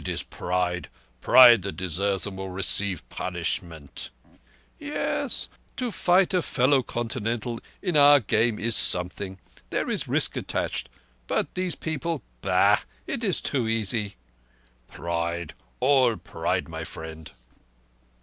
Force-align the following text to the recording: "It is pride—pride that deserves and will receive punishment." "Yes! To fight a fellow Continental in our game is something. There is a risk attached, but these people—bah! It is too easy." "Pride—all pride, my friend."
"It 0.01 0.07
is 0.07 0.23
pride—pride 0.23 1.61
that 1.61 1.73
deserves 1.77 2.25
and 2.25 2.35
will 2.35 2.49
receive 2.49 3.07
punishment." 3.09 4.09
"Yes! 4.79 5.47
To 5.77 5.91
fight 5.91 6.33
a 6.33 6.41
fellow 6.41 6.81
Continental 6.81 7.59
in 7.83 7.95
our 7.95 8.19
game 8.19 8.57
is 8.57 8.75
something. 8.75 9.37
There 9.69 9.91
is 9.91 10.07
a 10.07 10.09
risk 10.09 10.35
attached, 10.35 10.89
but 11.27 11.53
these 11.53 11.75
people—bah! 11.75 12.79
It 13.05 13.23
is 13.23 13.41
too 13.41 13.67
easy." 13.67 14.15
"Pride—all 14.87 16.17
pride, 16.17 16.67
my 16.67 16.83
friend." 16.83 17.29